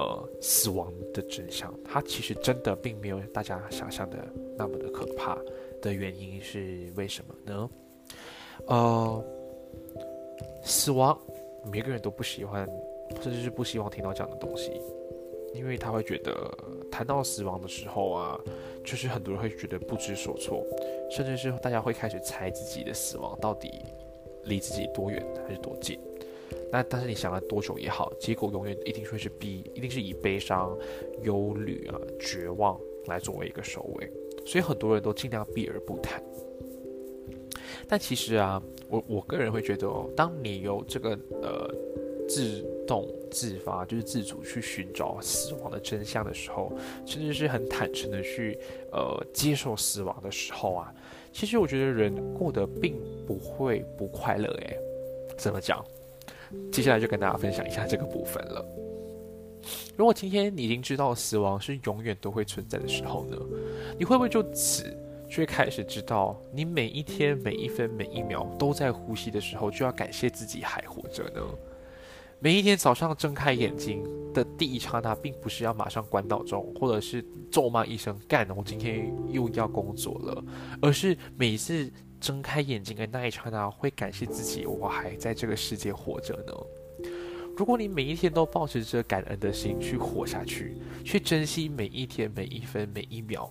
[0.00, 1.72] 呃死亡的真相。
[1.84, 4.16] 它其实真的并没有大家想象的
[4.56, 5.38] 那么的可怕。
[5.82, 7.70] 的原因是为什么呢？
[8.66, 9.24] 呃，
[10.62, 11.18] 死亡，
[11.72, 12.68] 每个人都不喜欢，
[13.22, 14.72] 甚至是不希望听到这样的东西，
[15.54, 16.34] 因为他会觉得
[16.90, 18.38] 谈到死亡的时候啊。
[18.82, 20.64] 就是很多人会觉得不知所措，
[21.10, 23.70] 甚至是大家会开始猜自己的死亡到底
[24.44, 26.00] 离自己多远还是多近。
[26.72, 30.76] 那但是你想了多久也好，结果永远一定会是必，一定是以悲伤、
[31.22, 34.12] 忧虑啊、绝望来作为一个收尾。
[34.46, 36.22] 所以很多人都尽量避而不谈。
[37.88, 41.10] 但其实啊，我我个人会觉得哦，当你有这个
[41.42, 41.68] 呃
[42.28, 46.72] 自动自发就是自主去寻找死亡的真相的时候，
[47.04, 48.56] 甚至是很坦诚的去
[48.92, 50.94] 呃接受死亡的时候啊，
[51.32, 54.76] 其实我觉得人过得并不会不快乐诶，
[55.36, 55.84] 怎么讲？
[56.72, 58.64] 接下来就跟大家分享一下这个部分了。
[59.96, 63.36] 如果今天你已经知道死亡是永远都会存在的时候呢，
[63.98, 64.84] 你会不会就此
[65.28, 71.42] 就会开始知道，你每一天、每一分、每一秒都在呼吸的时候，就要感谢自己还活着呢。
[72.42, 80.42] 每一天早上睁开眼睛的第一刹那，并不是要马上关闹钟，或者是咒骂一声“干”，我今天又要工作了，
[80.80, 87.10] 而是每一次睁开眼睛的那一刹那，会感谢自己，我还在这个世界活着呢。
[87.56, 93.50] 如果你每一天都保持着感恩的心去活下去，去珍惜每一天每一分每一秒，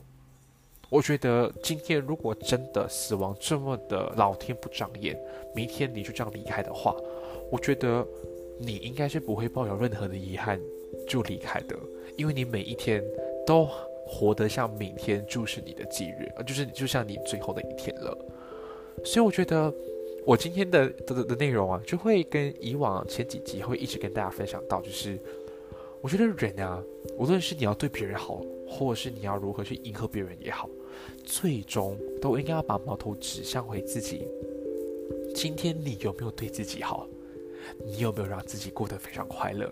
[0.89, 5.15] 我觉得今天如果真的死亡这么的老天不长眼，
[5.53, 6.95] 明天你就这样离开的话，
[7.51, 8.07] 我觉得
[8.59, 10.59] 你应该是不会抱有任何的遗憾
[11.07, 11.77] 就离开的，
[12.17, 13.03] 因为你每一天
[13.45, 13.69] 都
[14.07, 18.17] 活得像明天就是你的忌日，就是就像你最后的一天了。
[19.03, 19.73] 所以我觉得。
[20.25, 25.17] 我今天的的的内容啊，就会跟以往前几集会一直跟大家分享到，就是
[26.01, 26.83] 我觉得人啊，
[27.17, 30.69] 无论是你要对别人好，或者是你要如何去迎合别人也好，
[31.23, 34.27] 最终都应该要把矛头指向回自己。
[35.33, 37.07] 今天你有没有对自己好？
[37.83, 39.67] 你有没有让自己过得非常快乐？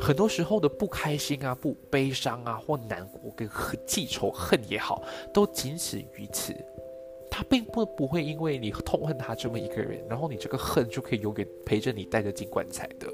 [0.00, 3.48] 很多时候的不开心啊、不悲伤啊或难过跟、
[3.86, 5.00] 记仇恨也好，
[5.32, 6.52] 都仅此于此。
[7.36, 13.06] 他并不不会因为你痛恨他这么一个人，然后你这个恨就可以永远陪着你带着进棺材的。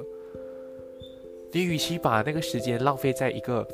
[1.50, 3.66] 你与其把那个时间浪费在一个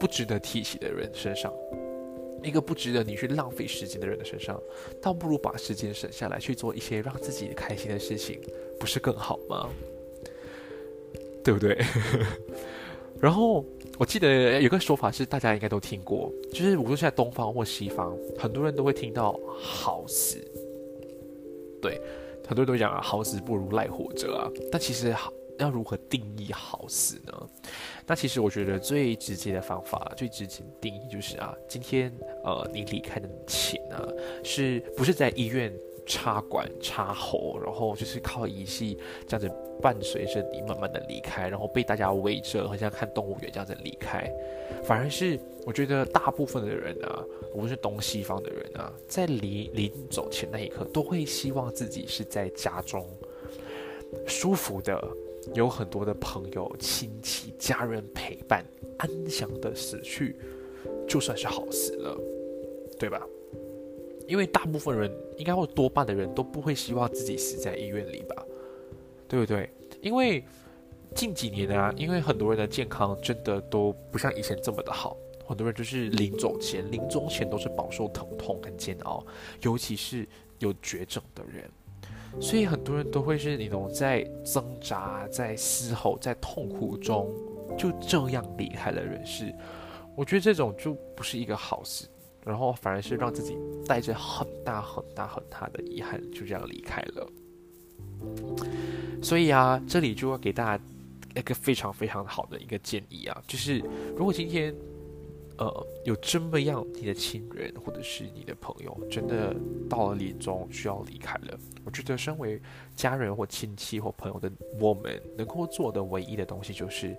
[0.00, 1.54] 不值得提起的人身上，
[2.42, 4.60] 一个不值得你去浪费时间的人的身上，
[5.00, 8.40] 倒不如把时间省下来去做一些让自己开心的事情，
[8.80, 9.70] 不是更好吗？
[11.44, 11.78] 对不对？
[13.22, 13.64] 然后。
[14.00, 20.38] 我记得有个说法是大家应该都听过，就是无论是在东方或西方，很多人都会听到“好死”。
[21.82, 22.00] 对，
[22.48, 24.48] 很多人都讲“好死不如赖活着”啊。
[24.72, 25.14] 但其实
[25.58, 27.48] 要如何定义“好死”呢？
[28.06, 32.10] 那其实我觉得最直接的方法，最直接的定义就是啊，今天
[32.42, 34.02] 呃你离开的前呢，
[34.42, 35.70] 是不是在医院？
[36.10, 39.48] 插管、插喉，然后就是靠仪器这样子
[39.80, 44.28] 伴随着你慢慢的离开，然后被大家围着，好像看动物园这样子离开。
[44.82, 53.06] 反而是我觉得大部分的人啊，无论是东西方的人啊，在离临走前那一刻，都会希望自己是在家中
[54.26, 55.00] 舒服的，
[55.54, 58.64] 有很多的朋友、亲戚、家人陪伴，
[58.98, 60.34] 安详的死去，
[61.06, 62.18] 就算是好死了，
[62.98, 63.24] 对吧？
[64.30, 68.46] 因为大部分人，应该或多半的人都不会希望自己死在医院里吧，
[69.26, 69.68] 对不对？
[70.00, 70.44] 因为
[71.16, 79.26] 近几年啊，因为很多人的健康真的都不像以前这么的好，很多人就是临走前、临终前都是饱受疼痛跟煎熬，
[79.62, 80.24] 尤其是
[80.60, 81.68] 有绝症的人，
[82.40, 87.34] 所以很多人都会是那种在挣扎、在嘶吼、在痛苦中
[87.76, 89.52] 就这样离开了人世。
[90.14, 92.06] 我觉得这种就不是一个好事。
[92.44, 97.30] 然后反而是让自己带着很大很大很大的遗憾，就这样离开了。
[99.22, 100.84] 所以啊，这里就要给大家
[101.36, 103.78] 一个非常非常好的一个建议啊，就是
[104.16, 104.74] 如果今天
[105.58, 109.54] 呃有这么样你的亲人或者是你的朋友真的
[109.88, 112.60] 到了临终需要离开了，我觉得身为
[112.96, 117.16] 家人或亲戚或朋友的我们能够做的唯一的东西就是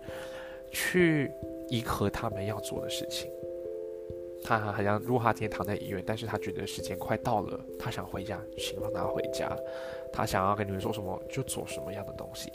[0.72, 1.32] 去
[1.70, 3.30] 迎合他们要做的事情。
[4.44, 9.56] 他好像，如果他今天躺在医院，但是他觉得时间快到了，他想回家，请让他回家。
[10.12, 12.52] 他想要跟你们说什么，就做什么样的东西。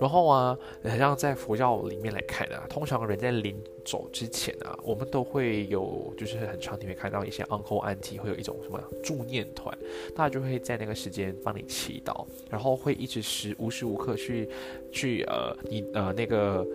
[0.00, 9.76] 然后啊，好像在佛教里面来看啊，通常人在临走之前啊，我们都会有，就是很常你会看到一些 uncle auntie 会有一种什么助念团，
[10.14, 14.48] 大家就会在那个时间帮你祈祷，然后会一直时无时无刻去
[14.90, 16.66] 去呃，你呃那个。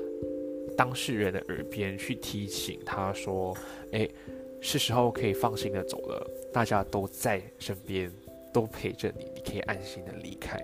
[0.78, 3.58] 当事人的耳边去提醒他说
[3.92, 4.08] ：“哎，
[4.62, 8.12] 是时候可以放心的走了，大家都在身边，
[8.54, 10.64] 都陪着你，你可以安心的离开。”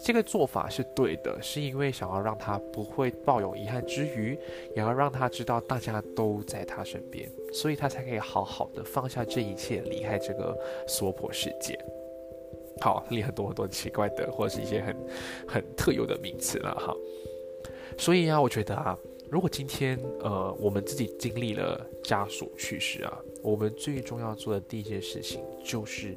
[0.00, 4.38] 这个做法是对的，是因为想要让他不会抱有遗憾之余，
[4.76, 11.76] 也要让他知道大家都在他身边，所以他才可以好好的放下这一切，离开这个娑婆世界。
[12.80, 14.96] 好，里很多很多奇怪的，或者是一些很
[15.48, 16.94] 很特有的名词了哈。
[17.98, 18.96] 所以啊，我觉得啊。
[19.30, 26.16] 如果今天呃我们自己经历了家属去世啊，我们最重要做的第一件事情就是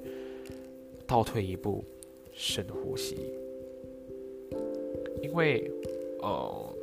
[1.06, 1.84] 倒退一步，
[2.32, 3.18] 深呼吸。
[5.22, 5.70] 因为
[6.22, 6.76] 呃，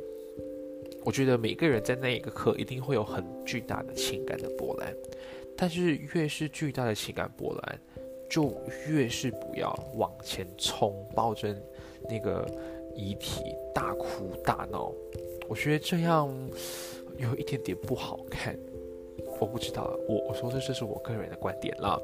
[1.03, 4.95] 我觉得每个人在那一个刻一定会有很巨大的情感的波澜，
[5.57, 7.79] 但是越是巨大的情感波澜，
[8.29, 8.53] 就
[8.87, 11.55] 越是不要往前冲，抱着
[12.07, 12.47] 那个
[12.95, 13.41] 遗体
[13.73, 14.93] 大哭大闹。
[15.49, 16.31] 我觉得这样
[17.17, 18.55] 有一点点不好看，
[19.41, 21.99] 我不知道，我我说的这是我个人的观点啦，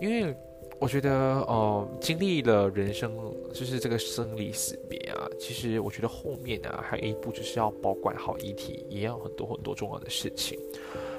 [0.00, 0.34] 因为
[0.80, 3.12] 我觉得，呃，经历了人生
[3.52, 10.58] 就是这个生离死别啊，其实我觉得后面啊还有一步就是要保管好遗体，也要很多很多重要的事情。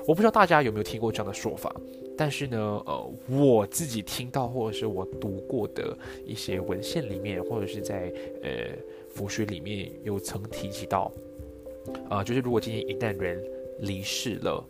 [0.08, 1.76] 我不知道大家有没有听过这样的说法，
[2.18, 8.12] 但是呢，呃，我自己听到或者是我读过的一些文献里面，或者是在
[8.42, 8.50] 呃
[9.10, 11.12] 佛学里面有曾提及到，
[12.10, 13.44] 啊，就是如果今天一旦人
[13.80, 14.64] 离世了。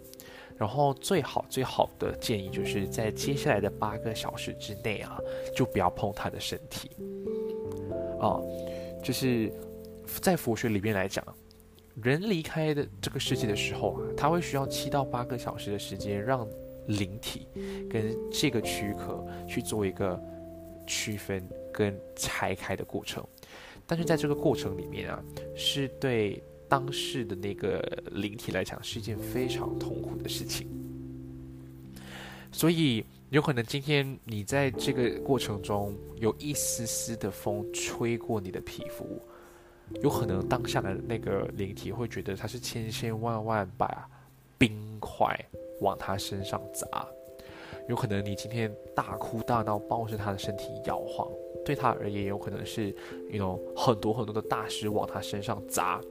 [0.58, 5.18] 然后最好最好的建议就是在接下来的八个小时之内啊，
[5.56, 6.92] 就不要碰他的身体。
[8.20, 8.42] 啊，
[9.02, 9.50] 就是
[10.22, 11.26] 在佛学里面来讲，
[12.04, 16.46] 人离开的这个世界的时候啊，他会需要七到八个小时的时间，让
[16.88, 17.48] 灵体
[17.90, 20.22] 跟这个躯壳去做一个
[20.86, 23.26] 区分跟拆开的过程。
[23.90, 25.20] 但是在这个过程里面啊，
[25.54, 26.42] 是对。
[26.70, 27.80] 当事的那个
[28.12, 30.68] 灵体来讲，是一件非常痛苦的事情，
[32.52, 39.20] 所以有可能今天你在这个过程中有一丝丝的风吹过你的皮肤，
[40.04, 44.08] 有可能当下的那个灵体会觉得它是千千万万把
[44.60, 45.36] 冰块
[45.82, 47.08] 往他身上砸，
[47.88, 51.28] 有可能你今天大哭大闹，抱着他的身体摇晃，
[51.70, 52.92] 对他而言有可能是
[53.30, 56.02] 有很多很多的大石往他身上砸。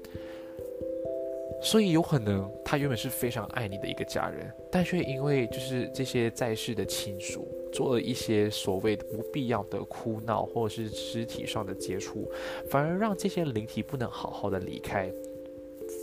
[1.60, 12.30] 所以有可能他原本是非常爱你的一个家人，但却因为就是这些在世的亲属做了一些所谓的不必要的哭闹或者是肢体上的接触，
[12.70, 15.10] 反而让这些灵体不能好好的离开，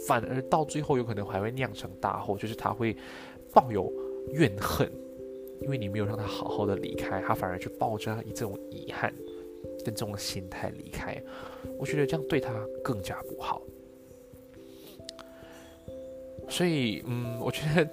[0.05, 2.93] 反而到最后有可能还会酿成大祸，就是他会
[3.53, 3.89] 抱有
[4.33, 4.91] 怨恨，
[5.61, 9.13] 因为你没有让他好好的离开，他反而就抱着一这种遗憾
[9.83, 11.21] 跟这种心态离开，
[11.77, 12.53] 我觉得这样对他
[12.83, 13.61] 更加不好。
[16.47, 17.89] 所以，嗯，我觉得，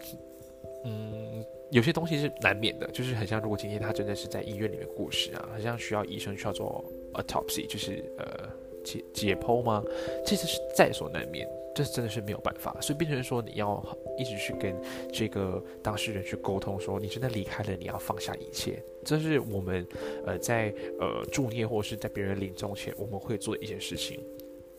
[0.85, 8.49] 嗯，有些东西是难免的，就是很像，如果今天他真的是在医院里面过世啊，很像需要医生需要做 autopsy，就是呃
[8.85, 9.83] 解解剖吗？
[10.27, 12.77] 这次是在所难免，这真的是没有办法。
[12.81, 13.83] 所以变成说，你要
[14.19, 14.75] 一直去跟
[15.13, 18.83] 这个当事人去沟通，说你真的离开了，你要放下一切。
[19.05, 19.87] 这是我们
[20.27, 24.21] 呃在呃助念或是在别人临终前，我们会做的一件事情，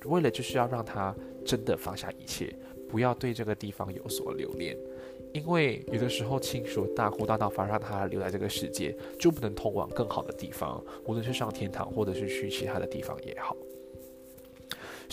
[0.06, 2.54] 为了就是要让他真的放下一切。
[2.90, 4.78] 不要对这个地方有所留恋，
[5.34, 13.58] 因为有的时候亲属大哭大闹，反而让他留在这个世界，就不能通往更好的地方，无论是上天堂，或者是去其他的地方也好。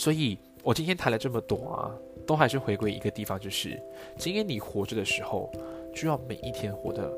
[0.01, 1.95] 所以我今天谈了这么多啊，
[2.25, 3.79] 都还是回归一个地方，就是
[4.17, 5.51] 今天你活着的时候，
[5.93, 7.15] 就要每一天活得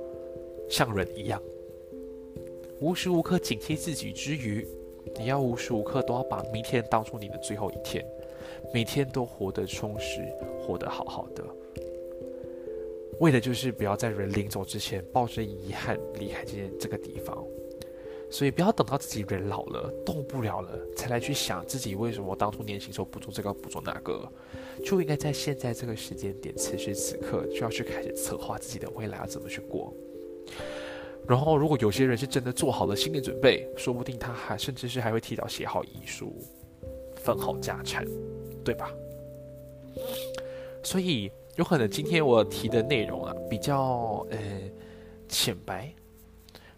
[0.70, 1.42] 像人一样，
[2.82, 4.68] 无时无刻警惕自己之余，
[5.18, 8.06] 你要无时无刻都要把明天当做你的最后一天。
[8.74, 10.20] 每天都活得充实，
[10.60, 11.42] 活得好好的，
[13.22, 17.46] 为的就是不要在人临走之前抱着遗憾离开这这个地方。
[18.34, 24.28] 所以不要等到自己人老了动不了了，才来去想自己为什么当初年轻时候不做这个不做那个，
[24.84, 29.94] 就应该在现在这个时间点，此时此刻就要去开始策划自己的未来要怎么去过。
[31.28, 36.36] 然后，如果有些人是真的做好了心理准备，说不定他还甚至是还会提早写好遗书，
[37.16, 38.04] 分好家产。
[38.66, 38.90] 对吧？
[40.82, 44.40] 所以有可能今天我提的内容啊，比较呃
[45.28, 45.94] 浅白，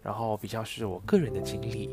[0.06, 1.90] 然后比较是我个人的经历，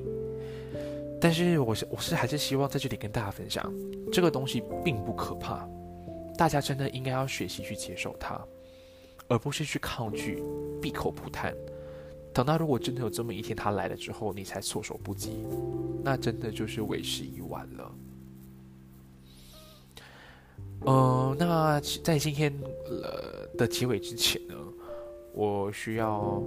[1.19, 3.73] 但是我是我是还是希望在这里跟大家分享，
[4.11, 5.67] 这个东西并不可怕，
[6.37, 8.39] 大家真的应该要学习去接受它，
[9.27, 10.43] 而不是去抗拒、
[10.79, 11.55] 闭口不谈。
[12.31, 15.43] 等到如果真的有这么一天它来了之后，你才措手不及，
[16.03, 17.91] 那真的就是为时已晚了。
[20.81, 22.53] 呃，那在今天
[22.85, 24.55] 呃的结尾之前呢，
[25.33, 26.41] 我需要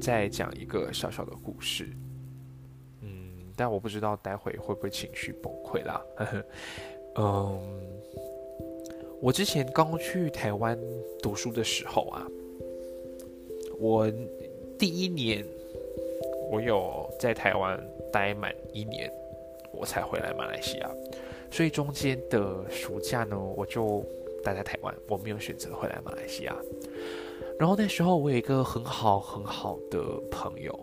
[0.00, 1.88] 再讲一个小小的故事。
[3.02, 6.00] 嗯，但我不知道待会会不会情绪崩溃啦。
[7.16, 7.60] 嗯，
[9.20, 10.78] 我之前刚去台湾
[11.20, 12.26] 读书的时候啊，
[13.78, 14.10] 我
[14.78, 15.44] 第一年
[16.50, 17.78] 我有在台湾
[18.12, 19.12] 待满一年，
[19.72, 20.90] 我才回来马来西亚。
[21.50, 24.04] 所以中间的暑假呢，我就
[24.44, 26.56] 待在台湾，我没有选择回来马来西亚。
[27.60, 30.00] 然后那时候我有一个很好很好的
[30.30, 30.74] 朋友，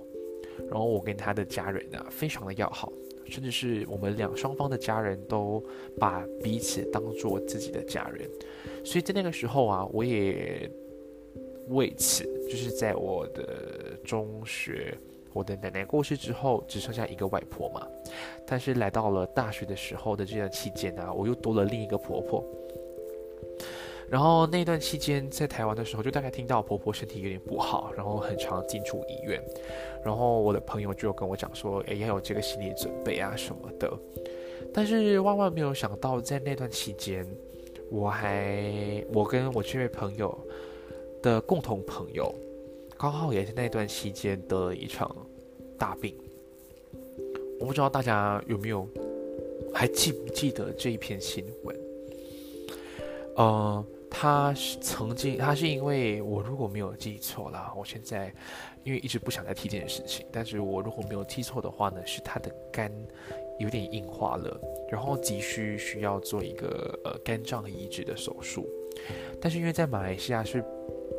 [0.70, 2.94] 然后我跟他的家人呢非常的要好，
[3.26, 5.60] 甚至是我们两双方的家人都
[6.00, 8.30] 把彼此当做自己的家人。
[8.86, 10.70] 所以在那个时候啊，我也
[11.70, 14.96] 为此就是在我的中学。
[15.34, 17.88] 我的奶奶过世之后，只剩下一个外婆嘛。
[18.46, 22.44] 但是来到了大学的时候的这段期间呢，我又多了另一个婆婆。
[24.10, 29.42] 然后那段期间在台湾的时候，就大概听到婆婆身体有点不好，然后很常进出医院。
[30.04, 33.92] 然后我的朋友就跟我讲说，哎，要有这个心理准备啊什么的。
[34.74, 37.28] 但是万万没有想到，在那段期间，
[37.90, 40.38] 我还我跟我这位朋友
[41.22, 42.34] 的共同朋友，
[42.98, 45.14] 刚好也是那段期间得了一场
[45.78, 46.16] 大病。
[47.60, 48.88] 我不知道大家有没有
[49.74, 51.76] 还记不记得这一篇新闻？
[53.36, 58.34] 呃，他是曾经，他是因为我如果没有记错了，我现在
[58.84, 62.92] 因为一直不想再提这件事情，但是我如果没有记错的话呢，是他的肝
[63.60, 68.68] 有点硬化了，然后急需需要做一个呃肝脏移植的手术，
[69.42, 70.64] 但是因为在马来西亚是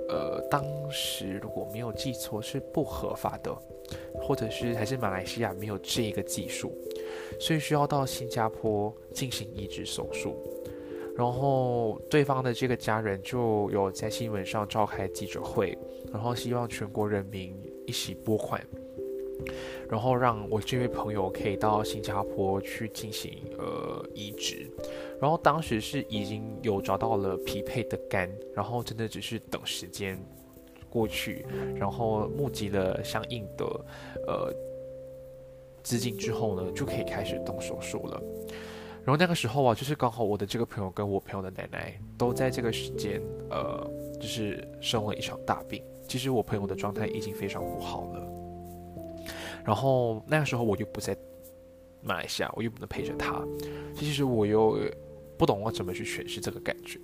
[0.08, 3.56] 呃当时如果没有记错是不合法的。
[4.20, 6.76] 或者是还是马来西亚没有这个技术，
[7.40, 10.36] 所以需要到新加坡进行移植手术。
[11.18, 15.76] 然后对方的这个家人就有在新闻上召开记者会，
[16.12, 18.64] 然后希望全国人民一起拨款，
[19.90, 24.70] 然后让我这位朋友可以到新加坡去进行呃移植。
[25.20, 30.16] 然后当时是已经有找到了匹配的肝，然后真的只是等时间。
[30.90, 31.44] 过去，
[31.76, 33.66] 然后募集了相应的
[34.26, 34.50] 呃
[35.82, 38.22] 资金之后呢，就可以开始动手术了。
[39.08, 43.90] 然后那个时候啊，就是刚好我的这个朋友跟我朋友的奶奶都在这个时间，呃，
[44.20, 45.82] 就是生了一场大病。
[46.06, 48.22] 其实我朋友的状态已经非常不好了。
[49.64, 51.16] 然后那个时候我又不在
[52.02, 53.42] 马来西亚，我又不能陪着他，
[53.96, 54.78] 其实我又
[55.38, 57.00] 不懂我怎么去诠释这个感觉。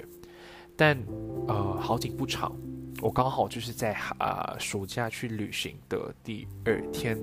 [0.77, 1.03] 但
[1.49, 2.55] 呃，好景不长。
[3.01, 7.19] 我刚好就是在啊暑假去旅行的第二天，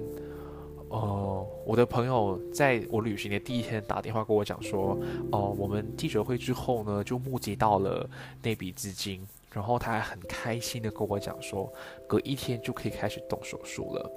[0.92, 5.00] 呃，我的朋友在我旅行的第一天打电话跟我讲说，
[5.32, 8.08] 哦，我们记者会之后呢，就募集到了
[8.44, 11.72] 那笔资金，然后他还很开心的跟我讲说，
[12.06, 14.12] 隔一天就可以开始动手术了。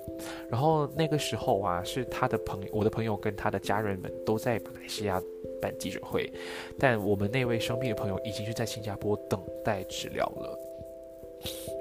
[0.51, 5.22] 然后那个时候啊，是他的朋友，我的朋友跟他的家人们都在马来西亚
[5.62, 6.29] 办记者会，
[6.77, 10.59] 但我们那位生病的朋友已经是在新加坡等待治疗了。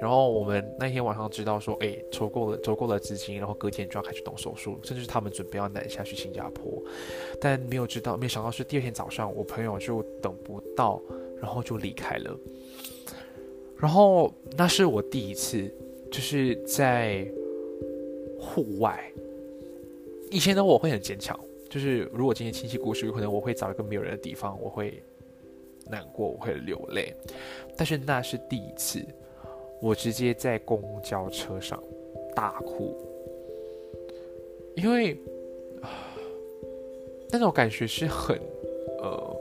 [0.00, 6.82] 然后我们那天晚上知道说，哎，筹够了，筹够了资金，然后隔天就要开始动手术，甚至他们准备要南下去新加坡，
[7.40, 11.00] 但没有知道，没想到是第二天早上，我朋友就等不到，
[11.40, 12.38] 然后就离开了。
[13.78, 15.72] 然后那是我第一次，
[16.10, 17.26] 就是在
[18.38, 19.02] 户外。
[20.30, 21.38] 以前的我会很坚强，
[21.70, 25.02] 就是如果今天亲戚故事，有可能我会找一个没有人的地方，我会
[25.86, 27.14] 难过，我会流泪。
[27.76, 29.02] 但是那是第一次。
[29.84, 31.78] 我直接在公交车上
[32.34, 32.96] 大哭，
[34.76, 35.14] 因为
[37.30, 38.40] 那种感觉是很
[39.00, 39.36] 呃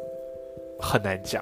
[0.78, 1.42] 很难讲。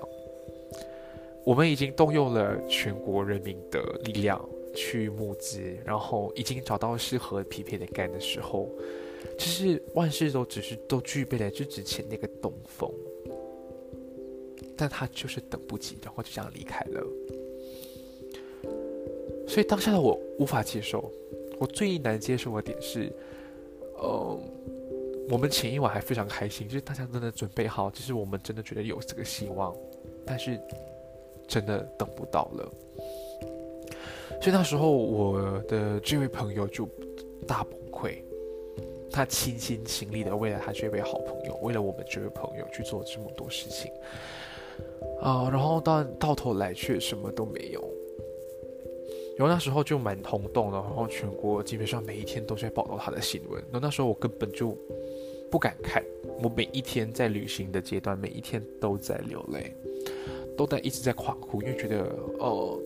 [1.43, 4.39] 我们已经动用了全国人民的力量
[4.76, 8.70] 去募资，然后已经找到适合匹配的肝的时候，
[9.36, 12.88] 其实万事都只是都具备了，就只欠那个东风。
[14.78, 17.04] 但他就是等不及，然后就这样离开了。
[19.52, 21.12] 所以当下的我无法接受，
[21.60, 23.12] 我最难接受的点是，
[23.97, 24.39] 呃，
[25.30, 29.76] 我们前一晚还非常开心，就是大家真的准备好，就是我们真的觉得有这个希望，
[30.26, 30.58] 但是
[31.49, 32.72] 真的等不到了。
[34.41, 36.88] 所以那时候我的这位朋友就
[37.45, 38.24] 大崩溃，
[39.12, 43.91] 他倾心倾力的为了他这位好朋友，为了我们这位朋友去做这么多事情，
[45.20, 47.86] 啊，然后到到头来却什么都没有。
[49.38, 53.61] 然后那时候就蛮轰动的，然后全国基本上每一天都在报道他的新闻。
[53.71, 54.77] 然后那时候我根本就
[55.49, 56.03] 不敢看，
[56.43, 59.75] 我每一天在旅行的阶段，每一天都在流泪，
[60.55, 62.03] 都在一直在狂哭，因为觉得
[62.39, 62.79] 哦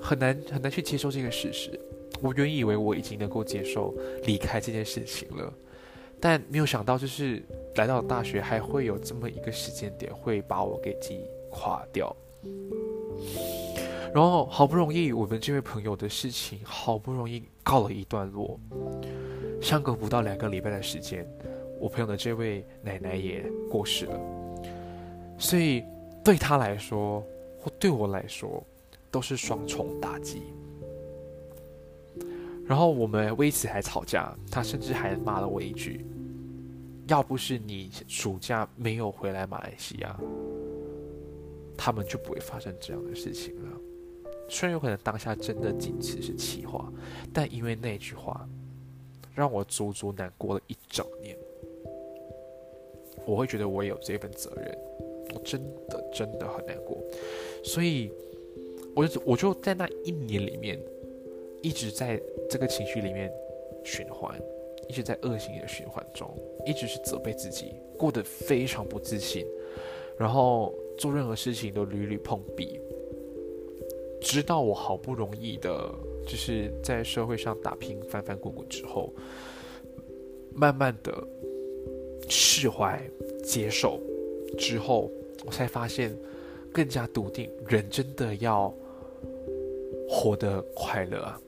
[0.00, 1.70] 很难很难去接受这个事实。
[2.20, 3.92] 我原以为我已经能够接受
[4.24, 5.52] 离开这件事情了，
[6.20, 7.42] 但没有想到就是
[7.74, 11.20] 来到大学还会有这么一个时间点会把我给击
[11.50, 12.14] 垮掉。
[14.14, 18.60] 然后好不容易，我们这位朋友的事情好不容易告了一段落，
[19.60, 21.26] 相隔不到两个礼拜的时间，
[21.80, 24.20] 我朋友的这位奶奶也过世了。
[25.38, 25.82] 所以
[26.22, 27.24] 对他来说，
[27.58, 28.62] 或对我来说，
[29.10, 30.42] 都是双重打击。
[32.66, 36.06] 然后我们为此还吵架，他甚至还骂了我一句
[37.08, 40.16] ：“要不是你暑假没有回来马来西亚，
[41.76, 43.70] 他们就不会发生这样的事情了。”
[44.52, 46.92] 虽然有可能当下真的仅此是气话，
[47.32, 48.46] 但因为那句话，
[49.34, 51.34] 让我足足难过了一整年。
[53.24, 54.78] 我会觉得我有这份责任，
[55.34, 57.02] 我真的真的很难过。
[57.64, 58.12] 所以，
[58.94, 60.78] 我就我就在那一年里面，
[61.62, 63.32] 一直在这个情绪里面
[63.82, 64.38] 循环，
[64.86, 66.28] 一直在恶性的循环中，
[66.66, 69.46] 一直是责备自己，过得非常不自信，
[70.18, 72.78] 然后做任何事情都屡屡碰壁。
[74.22, 75.92] 直到我好不容易的，
[76.26, 79.12] 就是在社会上打拼、翻翻滚滚之后，
[80.54, 81.12] 慢慢的
[82.28, 83.02] 释怀、
[83.44, 84.00] 接受
[84.56, 85.10] 之后，
[85.44, 86.16] 我才发现
[86.72, 88.72] 更加笃定，人真的要
[90.08, 91.40] 活得快乐啊！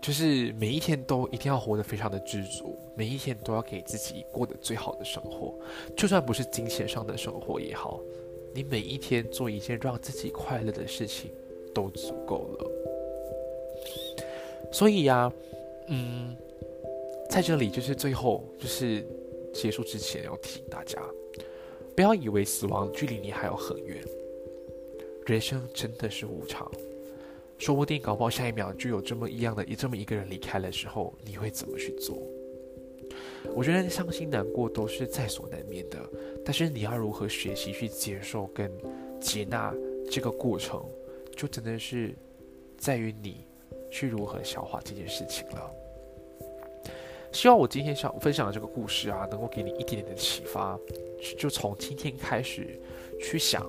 [0.00, 5.58] 就是每一天都一定要活得非常的知足，每一天都要给自己过得最好的生活，
[5.96, 8.00] 就算不是金钱上的生活也好。
[8.54, 11.30] 你每一天做一件让自己快乐的事情，
[11.74, 12.70] 都足够了。
[14.72, 15.32] 所以呀，
[15.88, 16.36] 嗯，
[17.30, 19.06] 在这里就是最后就是
[19.52, 21.00] 结束之前要提醒大家，
[21.94, 24.02] 不要以为死亡距离你还有很远。
[25.26, 26.70] 人生真的是无常，
[27.58, 32.16] 说不定搞不好下一秒就有这么一样的这么一个人离开的时候，你会怎么去做？
[33.54, 35.98] 我觉得伤心难过都是在所难免的，
[36.44, 38.70] 但是你要如何学习去接受跟
[39.20, 39.74] 接纳
[40.10, 40.84] 这个过程，
[41.34, 42.14] 就真的是
[42.76, 43.46] 在于你
[43.90, 45.70] 去如何消化这件事情了。
[47.32, 50.78] 希望我今天想分享的这个故事啊，能够给你一点点的启发，
[51.36, 52.80] 就从今天开始
[53.20, 53.66] 去想，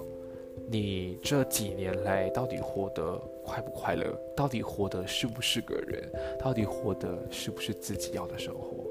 [0.69, 4.17] 你这几年来到底活得快不快乐？
[4.35, 6.09] 到底活得是不是个人？
[6.39, 8.88] 到底活得是不是自己要的生活？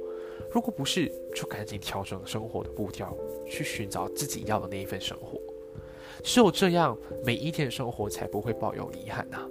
[0.59, 5.41] 如果不是，就赶紧调整生活的步调，去寻找自己要的那一份生活。
[6.25, 9.49] 只有这样，每一天的生活才不会抱有遗憾呐。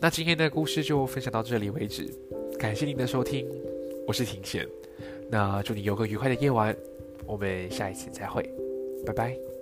[0.00, 2.12] 那今天的故事就分享到这里为止，
[2.58, 3.48] 感谢您的收听，
[4.08, 4.66] 我是庭贤。
[5.30, 6.76] 那祝你有个愉快的夜晚，
[7.24, 8.42] 我们下一次再会，
[9.06, 9.55] 拜拜。